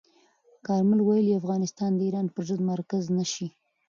[0.65, 3.47] کارمل ویلي، افغانستان د ایران پر ضد مرکز نه شي.